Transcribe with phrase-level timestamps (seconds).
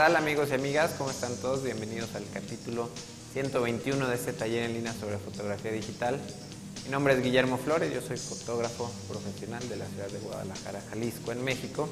[0.00, 0.92] tal amigos y amigas?
[0.96, 1.62] ¿Cómo están todos?
[1.62, 2.88] Bienvenidos al capítulo
[3.34, 6.18] 121 de este taller en línea sobre fotografía digital.
[6.86, 11.32] Mi nombre es Guillermo Flores, yo soy fotógrafo profesional de la ciudad de Guadalajara, Jalisco,
[11.32, 11.86] en México.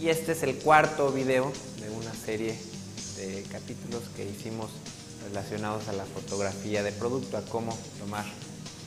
[0.00, 2.58] Y este es el cuarto video de una serie
[3.18, 4.70] de capítulos que hicimos
[5.28, 8.24] relacionados a la fotografía de producto, a cómo tomar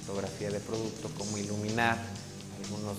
[0.08, 2.04] fotografía de producto, cómo iluminar,
[2.64, 2.98] algunos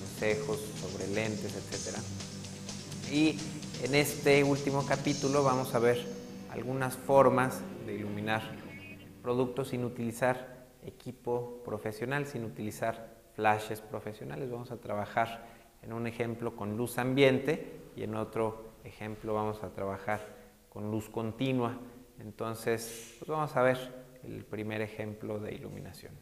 [0.00, 2.02] consejos sobre lentes, etcétera.
[3.12, 3.38] Y
[3.82, 6.04] en este último capítulo vamos a ver
[6.50, 8.42] algunas formas de iluminar
[9.22, 14.50] productos sin utilizar equipo profesional, sin utilizar flashes profesionales.
[14.50, 15.46] Vamos a trabajar
[15.82, 20.26] en un ejemplo con luz ambiente y en otro ejemplo vamos a trabajar
[20.70, 21.78] con luz continua.
[22.18, 23.78] Entonces, pues vamos a ver
[24.24, 26.14] el primer ejemplo de iluminación.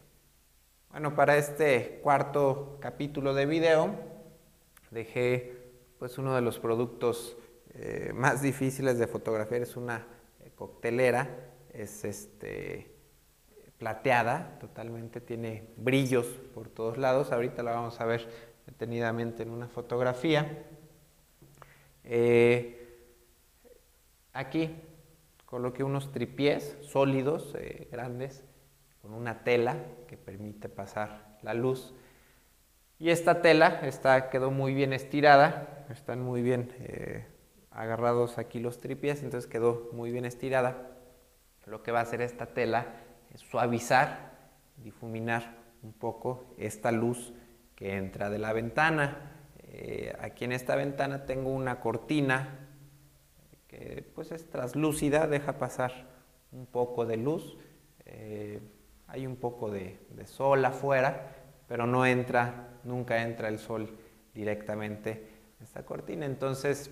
[0.91, 3.95] Bueno, para este cuarto capítulo de video
[4.91, 5.57] dejé
[5.97, 7.35] pues uno de los productos
[7.73, 10.05] eh, más difíciles de fotografiar es una
[10.39, 11.29] eh, coctelera,
[11.73, 12.95] es este,
[13.77, 18.27] plateada totalmente, tiene brillos por todos lados, ahorita la vamos a ver
[18.65, 20.65] detenidamente en una fotografía.
[22.03, 22.99] Eh,
[24.33, 24.75] aquí
[25.45, 27.55] coloqué unos tripiés sólidos,
[27.91, 28.43] grandes,
[29.01, 31.93] con una tela que permite pasar la luz.
[32.99, 37.25] Y esta tela está, quedó muy bien estirada, están muy bien eh,
[37.77, 40.97] agarrados aquí los tripies, entonces quedó muy bien estirada.
[41.67, 42.87] Lo que va a hacer esta tela
[43.33, 44.31] es suavizar,
[44.77, 47.33] difuminar un poco esta luz
[47.75, 49.31] que entra de la ventana.
[49.59, 52.67] Eh, aquí en esta ventana tengo una cortina
[53.67, 56.07] que pues es traslúcida, deja pasar
[56.51, 57.57] un poco de luz.
[58.05, 58.59] Eh,
[59.05, 61.35] hay un poco de, sol afuera,
[61.67, 63.95] pero no entra, nunca entra el sol
[64.33, 65.11] directamente
[65.59, 66.25] en esta cortina.
[66.25, 66.89] Entonces,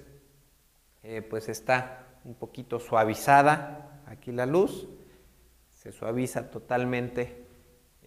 [1.07, 4.87] eh, pues está un poquito suavizada aquí la luz,
[5.69, 7.45] se suaviza totalmente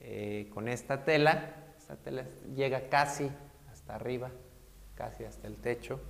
[0.01, 2.25] eh, con esta tela, esta tela
[2.57, 3.31] llega casi
[3.71, 4.33] hasta arriba,
[4.97, 6.01] casi hasta el techo,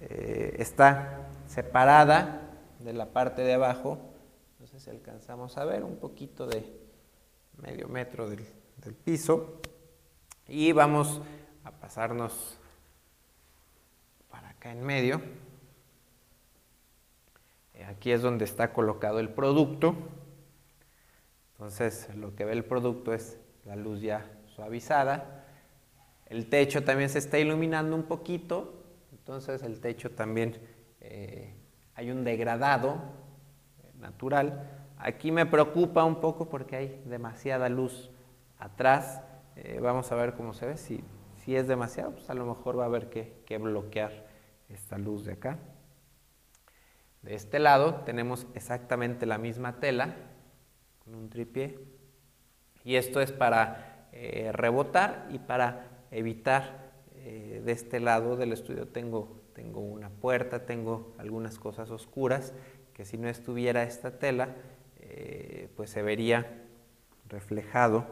[0.00, 3.98] eh, está separada de la parte de abajo,
[4.58, 6.64] no sé si alcanzamos a ver un poquito de
[7.62, 9.60] medio metro del piso,
[10.48, 11.22] y vamos
[11.62, 12.58] a pasarnos
[14.28, 15.22] para acá en medio.
[17.78, 19.94] Eh, aquí es donde está colocado el producto.
[21.52, 25.44] Entonces lo que ve el producto es la luz ya suavizada.
[26.26, 28.82] El techo también se está iluminando un poquito.
[29.12, 30.60] Entonces el techo también
[31.00, 31.54] eh,
[31.94, 32.94] hay un degradado
[33.82, 34.68] eh, natural.
[34.98, 38.10] Aquí me preocupa un poco porque hay demasiada luz
[38.58, 39.22] atrás
[39.82, 40.76] vamos a ver cómo se ve.
[40.76, 41.02] Si,
[41.44, 44.24] si es demasiado, pues a lo mejor va a haber que, que bloquear
[44.68, 45.58] esta luz de acá.
[47.22, 50.16] De este lado tenemos exactamente la misma tela
[51.04, 51.78] con un tripié
[52.84, 58.86] y esto es para eh, rebotar y para evitar eh, de este lado del estudio
[58.88, 62.52] tengo, tengo una puerta, tengo algunas cosas oscuras
[62.94, 64.54] que si no estuviera esta tela
[65.76, 66.46] pues se vería
[67.28, 68.04] reflejado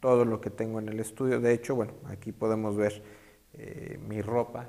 [0.00, 1.40] todo lo que tengo en el estudio.
[1.40, 3.02] De hecho, bueno, aquí podemos ver
[3.54, 4.68] eh, mi ropa,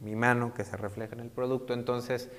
[0.00, 1.74] mi, mano que se refleja en el producto.
[1.74, 2.30] Entonces, eh,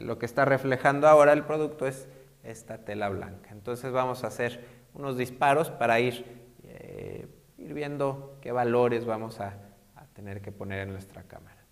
[0.00, 2.08] lo que está reflejando ahora el producto es
[2.42, 3.50] esta tela blanca.
[3.50, 4.64] Entonces vamos a hacer
[4.94, 6.24] unos disparos para ir,
[6.64, 7.26] eh,
[7.58, 9.62] ir viendo qué valores vamos a,
[10.14, 11.62] tener que poner en nuestra cámara.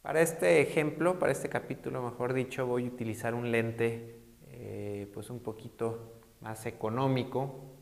[0.00, 4.22] Para este ejemplo, para este capítulo, mejor dicho, voy a utilizar un lente
[5.12, 7.76] pues un poquito más económico,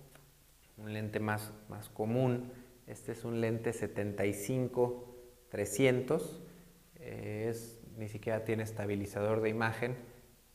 [0.77, 2.53] un lente más, más común.
[2.87, 6.43] Este es un lente 75-300,
[6.97, 9.97] eh, es, ni siquiera tiene estabilizador de imagen.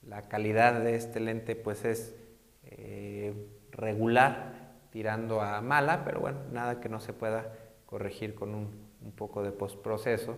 [0.02, 2.16] La calidad de este lente pues es
[2.64, 3.34] eh,
[3.72, 7.54] regular, tirando a mala, pero bueno, nada que no se pueda
[7.86, 10.38] corregir con un, poco de postproceso.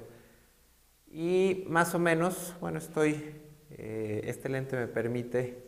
[1.07, 3.36] Y más o menos, bueno, estoy,
[3.71, 5.63] eh, este lente me permite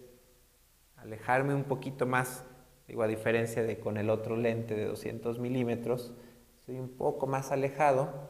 [0.97, 2.45] alejarme un poquito más
[2.87, 6.13] Digo, a diferencia de con el otro lente de 200 milímetros,
[6.59, 8.29] estoy un poco más alejado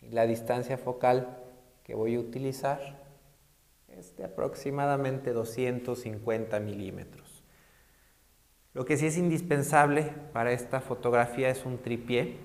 [0.00, 1.39] y la distancia focal
[1.90, 3.00] que voy a utilizar
[3.88, 7.42] es de aproximadamente 250 milímetros.
[8.74, 12.36] Lo que sí es indispensable para esta fotografía es un tripié,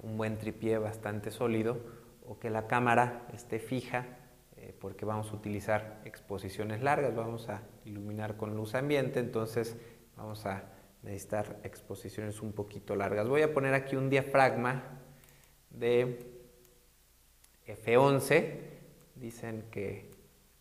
[0.00, 1.80] un buen tripié bastante sólido,
[2.24, 4.06] o que la cámara esté fija,
[4.56, 9.76] eh, porque vamos a utilizar exposiciones largas, vamos a iluminar con luz ambiente, entonces
[10.16, 10.62] Vamos a
[11.02, 13.28] necesitar exposiciones un poquito largas.
[13.28, 14.82] Voy a poner aquí un diafragma
[15.68, 16.35] de
[17.66, 18.60] F11
[19.16, 20.10] dicen que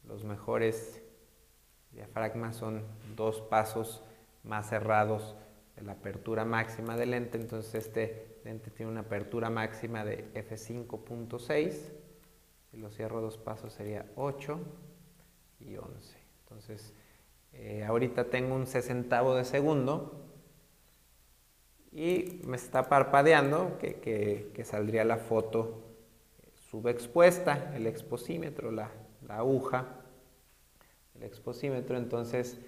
[0.04, 1.02] los mejores
[1.92, 2.84] diafragmas son
[3.16, 4.04] dos pasos
[4.44, 5.36] más cerrados
[5.76, 11.74] de la apertura máxima del lente, entonces este lente tiene una apertura máxima de f5.6,
[12.72, 14.60] si lo cierro dos pasos sería 8
[15.60, 16.18] y 11.
[16.44, 16.94] Entonces,
[17.54, 20.26] eh, ahorita tengo un sesentavo de segundo
[21.92, 25.85] y me está parpadeando que, saldría la foto
[26.76, 28.92] subexpuesta, el exposímetro, la,
[29.26, 29.86] la aguja,
[31.14, 32.60] el exposímetro, entonces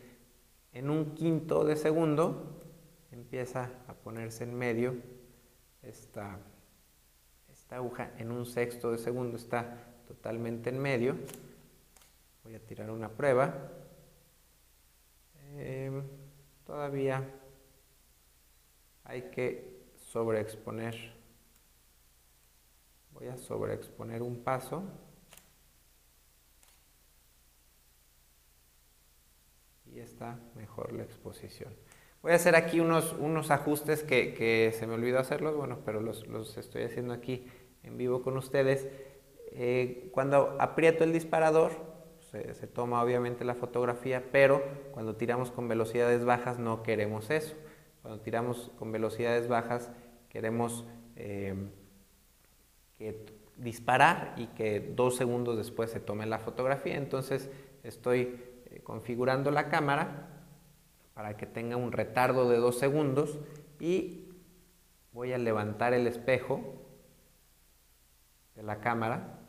[0.71, 2.61] en un quinto de segundo
[3.11, 4.95] empieza a ponerse en medio
[5.81, 6.39] esta,
[7.51, 9.77] esta aguja, en un sexto de segundo está
[10.07, 11.17] totalmente en medio.
[12.45, 13.53] Voy a tirar una prueba.
[15.57, 16.01] Em,
[16.65, 17.29] todavía
[19.03, 21.16] hay que sobreexponer.
[23.17, 24.83] Voy a sobreexponer un paso.
[29.85, 31.73] Y está mejor la exposición.
[32.21, 36.27] Voy a hacer aquí unos, unos ajustes que, se me olvidó hacerlos, bueno, pero los,
[36.27, 37.47] los estoy haciendo aquí
[37.81, 38.87] en vivo con ustedes.
[39.51, 41.71] Eh, cuando aprieto el disparador,
[42.29, 44.61] se, se, toma obviamente la fotografía, pero
[44.91, 47.55] cuando tiramos con velocidades bajas no queremos eso.
[48.03, 49.89] Cuando tiramos con velocidades bajas
[50.29, 50.85] queremos
[51.15, 51.55] eh,
[52.97, 53.25] que
[53.57, 56.95] disparar y que dos segundos después se tome la fotografía.
[56.95, 57.49] Entonces
[57.83, 60.29] estoy eh, configurando la cámara
[61.13, 63.39] para que tenga un retardo de dos segundos
[63.79, 64.29] y
[65.11, 66.61] voy a levantar el espejo
[68.55, 69.39] de la cámara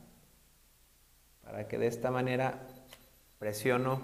[1.43, 2.67] para que de esta manera
[3.39, 4.01] presiono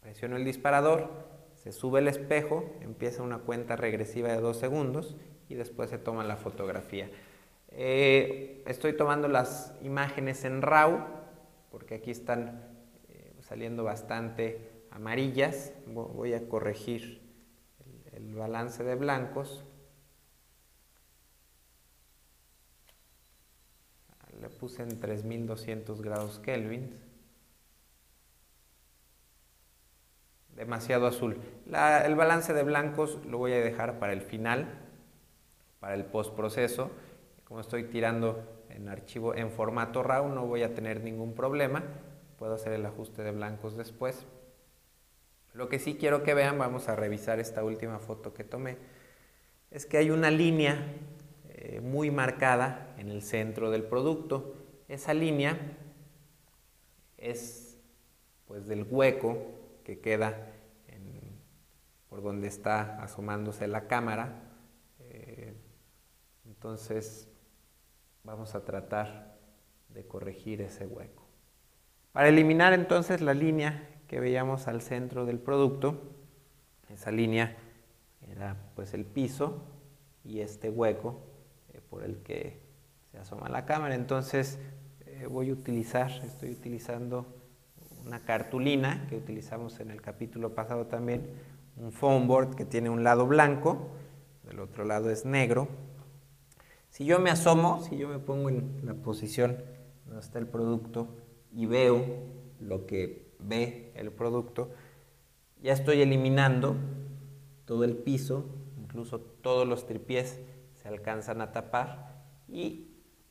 [0.00, 1.10] presiono el disparador
[1.54, 5.16] se sube el espejo empieza una cuenta regresiva de dos segundos
[5.54, 7.08] y después se toma la fotografía
[7.76, 11.06] eh, estoy tomando las imágenes en RAW
[11.72, 12.62] porque aquí están
[13.08, 17.20] eh, saliendo bastante amarillas, voy a corregir
[18.12, 19.64] el, balance de blancos.
[24.40, 26.96] Le puse en 3200 grados Kelvin.
[30.54, 31.40] Demasiado azul.
[31.66, 34.83] el balance de blancos lo voy a dejar para el final,
[35.84, 36.90] para el postproceso.
[37.44, 41.84] Como estoy tirando en archivo en formato RAW, no voy a tener ningún problema.
[42.38, 44.24] Puedo hacer el ajuste de blancos después.
[45.52, 48.78] Lo que sí quiero que vean, vamos a revisar esta última foto que tomé,
[49.70, 50.86] es que hay una línea
[51.50, 54.54] eh, muy marcada en el centro del producto.
[54.88, 55.58] Esa línea
[57.18, 57.76] es
[58.46, 59.36] pues del hueco
[59.84, 60.50] que queda
[62.08, 64.53] por donde está asomándose la cámara.
[66.64, 67.28] Entonces
[68.22, 69.36] vamos a tratar
[69.90, 71.22] de corregir ese hueco.
[72.12, 76.00] Para eliminar entonces la línea que veíamos al centro del producto.
[76.88, 77.54] Esa línea
[78.32, 79.62] era pues el piso
[80.24, 81.20] y este hueco
[81.74, 82.62] eh, por el que
[83.10, 83.94] se asoma la cámara.
[83.94, 84.58] Entonces
[85.04, 87.26] eh, voy a utilizar, estoy utilizando
[88.06, 91.28] una cartulina que utilizamos en el capítulo pasado también,
[91.76, 93.90] un foam board que tiene un lado blanco,
[94.44, 95.68] del otro lado es negro.
[96.94, 99.56] Si yo me asomo, si yo me pongo en la posición
[100.06, 101.08] donde está el producto
[101.52, 102.04] y veo
[102.60, 104.70] lo que ve el producto,
[105.60, 106.76] ya estoy eliminando
[107.64, 108.44] todo el piso,
[108.80, 110.40] incluso todos los tripiés
[110.74, 112.86] se alcanzan a tapar y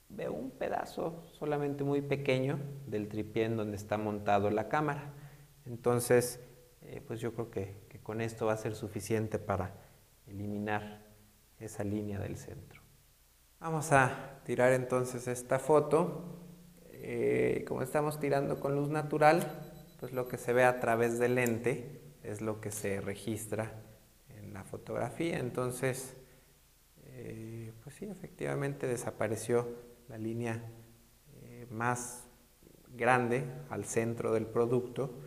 [0.09, 5.13] veo un pedazo solamente muy pequeño del tripié en donde está montado la cámara.
[5.65, 6.41] Entonces,
[6.81, 9.73] eh, pues yo creo que, con esto va a ser suficiente para
[10.27, 11.05] eliminar
[11.61, 12.82] esa línea del centro.
[13.63, 16.21] Vamos a tirar entonces esta foto.
[16.91, 19.41] Eh, como estamos tirando con luz natural,
[20.01, 23.71] pues lo que se ve a través del lente es lo que se registra
[24.27, 25.39] en la fotografía.
[25.39, 26.13] Entonces,
[27.05, 29.69] eh, pues sí, efectivamente desapareció
[30.09, 30.61] la línea
[31.43, 32.25] eh, más
[32.89, 35.21] grande al centro del producto.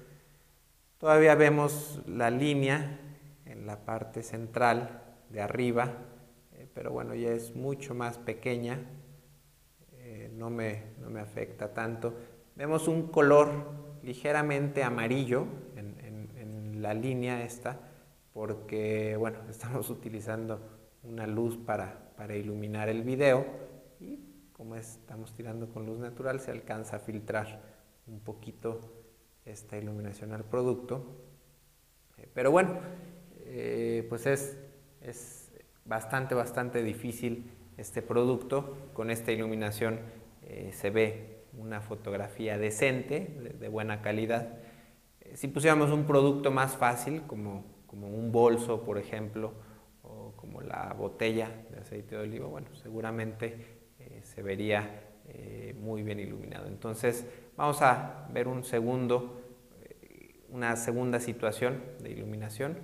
[0.98, 3.00] Todavía vemos la línea
[3.46, 6.15] en la parte central de arriba,
[6.76, 8.78] pero bueno, ya es mucho más pequeña,
[10.34, 12.14] no, me, no me afecta tanto.
[12.54, 13.48] Vemos un color
[14.02, 17.80] ligeramente amarillo en, la línea esta,
[18.34, 20.60] porque bueno, estamos utilizando
[21.02, 23.46] una luz para, para iluminar el video
[23.98, 24.20] y
[24.52, 27.62] como estamos tirando con luz natural se alcanza a filtrar
[28.06, 28.80] un poquito
[29.46, 31.02] esta iluminación al producto.
[32.18, 32.78] Eh, pero bueno,
[33.46, 34.58] eh, pues es,
[35.00, 35.45] es
[35.86, 40.00] bastante, bastante difícil este producto con esta iluminación
[40.42, 44.58] eh, se ve una fotografía decente, de, buena calidad.
[45.20, 49.52] Eh, si pusiéramos un producto más fácil, como, como un bolso, por ejemplo,
[50.02, 53.76] o como la botella de aceite de oliva, bueno, seguramente
[54.22, 55.02] se vería
[55.80, 56.68] muy bien iluminado.
[56.68, 57.26] Entonces,
[57.56, 59.42] vamos a ver un segundo,
[60.50, 62.78] una segunda situación de iluminación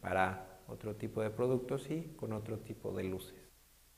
[0.00, 3.34] para otro tipo de productos y con otro tipo de luces.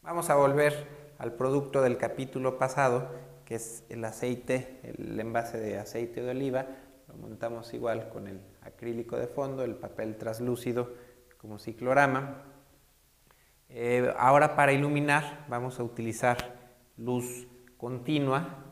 [0.02, 0.86] Vamos a volver
[1.18, 3.10] al producto del capítulo pasado,
[3.44, 6.66] que es el aceite, el envase de aceite de oliva.
[7.08, 10.92] Lo montamos igual con el acrílico de fondo, el papel translúcido
[11.38, 12.42] como ciclorama.
[13.70, 16.36] Eh, ahora para iluminar vamos a utilizar
[16.96, 17.46] luz
[17.76, 18.64] continua.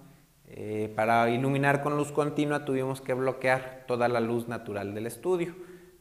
[0.49, 5.55] Eh, para iluminar con luz continua tuvimos que bloquear toda la luz natural del estudio.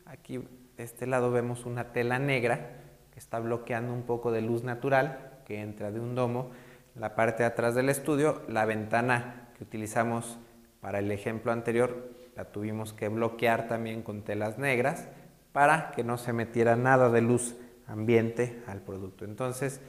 [0.06, 2.70] Aquí de este lado vemos una tela negra
[3.14, 6.52] que está bloqueando un poco de luz natural que entra de un domo.
[6.96, 10.38] La parte de atrás del estudio, la ventana que utilizamos
[10.82, 15.08] para el ejemplo anterior, la tuvimos que bloquear también con telas negras
[15.54, 17.56] para que no se metiera nada de luz
[17.88, 19.24] ambiente al producto.
[19.24, 19.80] Entonces,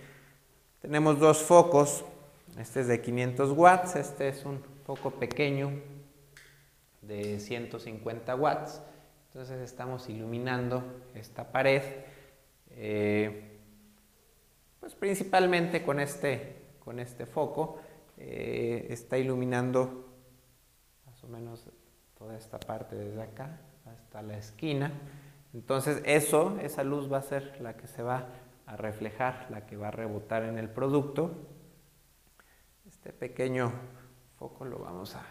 [0.81, 2.05] tenemos dos focos.
[2.59, 5.73] Este es de 500 watts, este es un foco pequeño
[7.03, 8.81] de 150 watts.
[9.37, 10.83] Entonces estamos iluminando
[11.15, 11.83] esta pared,
[12.71, 13.59] eh,
[14.81, 17.79] pues principalmente con este, con este foco.
[18.17, 20.07] Eh, está iluminando
[21.05, 21.67] más o menos
[22.17, 24.91] toda esta parte desde acá hasta la esquina.
[25.53, 28.29] Entonces eso, esa luz va a ser la que se va
[28.65, 31.31] a reflejar, la que va a rebotar en el producto.
[32.89, 33.71] Este pequeño
[34.39, 35.27] foco lo vamos a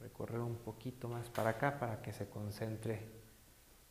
[0.00, 3.00] recorrer un poquito más para acá para que se concentre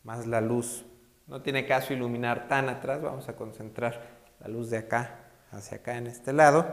[0.03, 0.85] más la luz.
[1.27, 4.01] No tiene caso iluminar tan atrás, vamos a concentrar
[4.39, 5.19] la luz de acá
[5.51, 6.65] hacia acá en este lado.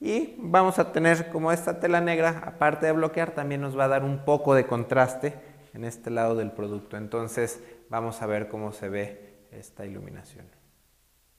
[0.00, 3.88] Y vamos a tener como esta tela negra, aparte de bloquear, también nos va a
[3.88, 5.34] dar un poco de contraste
[5.74, 6.96] en este lado del producto.
[6.96, 10.46] Entonces vamos a ver cómo se ve esta iluminación.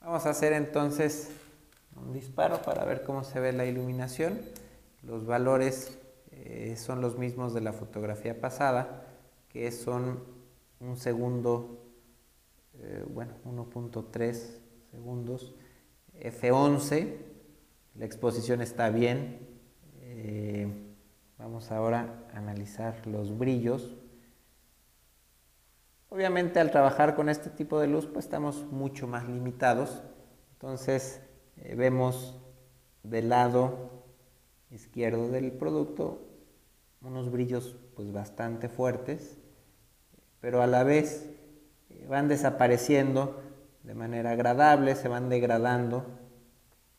[0.01, 1.31] Vamos a hacer entonces
[1.95, 4.39] un disparo para ver cómo se ve la iluminación.
[5.03, 5.97] Los valores
[6.51, 9.05] eh, son los mismos de la fotografía pasada,
[9.49, 10.23] que son
[10.79, 11.85] un segundo,
[12.79, 14.33] eh, bueno, 1.3
[14.89, 15.53] segundos,
[16.19, 17.17] F11,
[17.93, 19.47] la exposición está bien.
[20.01, 20.67] Eh,
[21.37, 23.95] vamos ahora a analizar los brillos.
[26.09, 30.01] Obviamente al trabajar con este tipo de luz pues estamos mucho más limitados.
[30.53, 31.21] Entonces
[31.55, 32.41] vemos
[33.03, 33.91] del lado
[34.71, 36.28] izquierdo del producto
[37.01, 39.37] unos brillos pues bastante fuertes,
[40.39, 41.29] pero a la vez
[41.89, 43.41] eh, van desapareciendo
[43.83, 46.05] de manera agradable, se van degradando,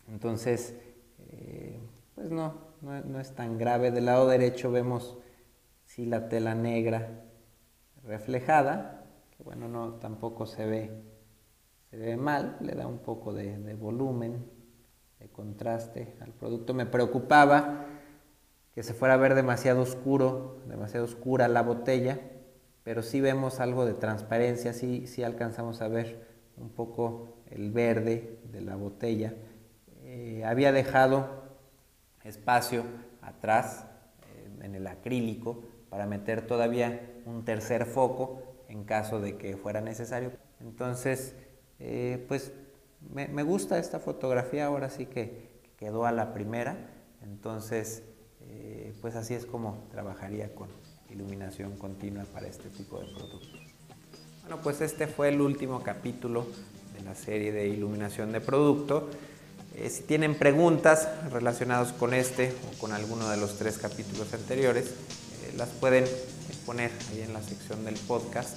[0.08, 0.74] entonces
[1.18, 1.80] eh,
[2.14, 3.90] pues no, no, es tan grave.
[3.90, 5.18] Del lado derecho vemos
[5.84, 7.24] si la tela negra
[8.04, 9.04] reflejada,
[9.36, 10.90] que bueno, no tampoco se ve,
[11.90, 14.44] se ve mal, le da un poco de volumen,
[15.18, 16.74] de contraste al producto.
[16.74, 17.86] Me preocupaba
[18.74, 22.20] que se fuera a ver demasiado oscuro, demasiado oscura la botella,
[22.84, 28.38] pero sí vemos algo de transparencia, sí, sí alcanzamos a ver un poco el verde
[28.50, 29.34] de la botella.
[30.02, 31.44] Eh, había dejado
[32.24, 32.84] espacio
[33.22, 33.86] atrás
[34.62, 40.32] en el acrílico para meter todavía un tercer foco en caso de que fuera necesario.
[40.60, 41.34] Entonces,
[41.78, 42.52] eh, pues
[43.12, 46.76] me, me, gusta esta fotografía, ahora sí que quedó a la primera.
[47.22, 48.04] Entonces,
[48.52, 50.68] eh, pues así es como trabajaría con
[51.10, 53.50] iluminación continua para este tipo de productos.
[54.42, 56.46] Bueno, pues este fue el último capítulo
[56.96, 59.08] de la serie de iluminación de producto.
[59.76, 64.86] Eh, si tienen preguntas relacionadas con este o con alguno de los tres capítulos anteriores,
[64.86, 66.04] eh, las pueden
[66.66, 68.56] poner ahí en la sección del podcast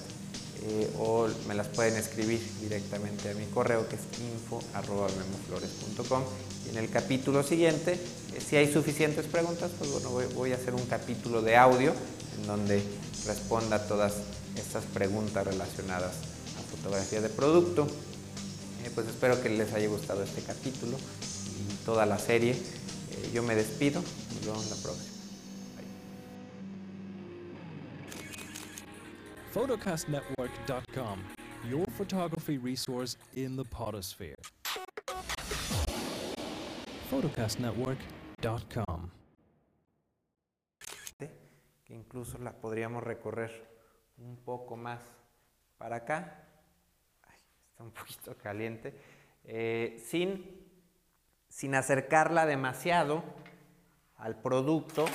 [0.98, 4.02] o me las pueden escribir directamente a mi correo que es
[4.34, 6.22] info.memoflores.com
[6.66, 7.98] y en el capítulo siguiente
[8.40, 11.92] si hay suficientes preguntas, pues bueno, voy, a hacer un capítulo de audio
[12.38, 12.82] en donde
[13.26, 14.14] responda todas
[14.56, 16.12] estas preguntas relacionadas
[16.58, 17.86] a fotografía de producto.
[18.84, 22.52] Eh, pues espero que les haya gustado este capítulo y toda la serie.
[22.52, 24.02] Eh, yo me despido
[24.34, 25.13] nos vemos la próxima.
[29.54, 31.20] photocastnetwork.com,
[31.70, 34.34] your photography resource in the potosphere.
[37.08, 37.98] Photocast Network
[41.84, 43.50] que incluso la podríamos recorrer
[44.18, 44.98] un poco más
[45.78, 46.46] para acá.
[47.70, 48.92] está un poquito caliente.
[49.44, 50.66] Eh, sin,
[51.48, 53.22] sin acercarla demasiado
[54.16, 55.06] al producto